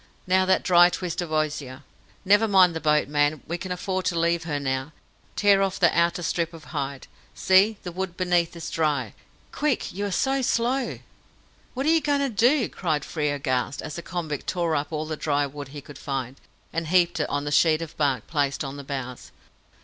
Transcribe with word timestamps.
Now 0.25 0.45
that 0.47 0.63
dry 0.63 0.89
twist 0.89 1.21
of 1.21 1.31
osier! 1.31 1.83
Never 2.25 2.47
mind 2.47 2.75
the 2.75 2.79
boat, 2.81 3.07
man; 3.07 3.43
we 3.45 3.59
can 3.59 3.71
afford 3.71 4.03
to 4.05 4.17
leave 4.19 4.45
her 4.45 4.59
now. 4.59 4.93
Tear 5.35 5.61
off 5.61 5.79
that 5.79 5.93
outer 5.95 6.23
strip 6.23 6.53
of 6.55 6.63
hide. 6.73 7.05
See, 7.35 7.77
the 7.83 7.91
wood 7.91 8.17
beneath 8.17 8.55
is 8.55 8.71
dry! 8.71 9.13
Quick 9.51 9.93
you 9.93 10.07
are 10.07 10.11
so 10.11 10.41
slow." 10.41 10.97
"What 11.75 11.85
are 11.85 11.89
you 11.89 12.01
going 12.01 12.21
to 12.21 12.29
do?" 12.29 12.67
cried 12.67 13.05
Frere, 13.05 13.35
aghast, 13.35 13.79
as 13.83 13.95
the 13.95 14.01
convict 14.01 14.47
tore 14.47 14.75
up 14.75 14.91
all 14.91 15.05
the 15.05 15.15
dry 15.15 15.45
wood 15.45 15.67
he 15.67 15.81
could 15.81 15.99
find, 15.99 16.37
and 16.73 16.87
heaped 16.87 17.19
it 17.19 17.29
on 17.29 17.43
the 17.45 17.51
sheet 17.51 17.83
of 17.83 17.95
bark 17.95 18.25
placed 18.25 18.63
on 18.63 18.77
the 18.77 18.83
bows. 18.83 19.31